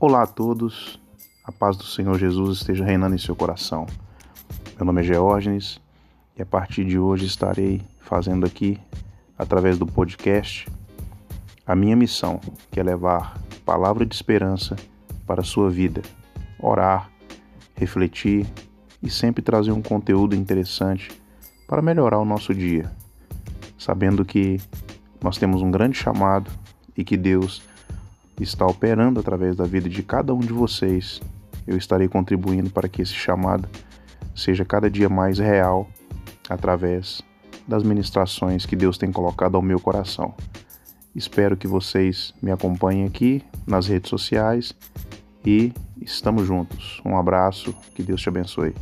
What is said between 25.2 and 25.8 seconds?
nós temos um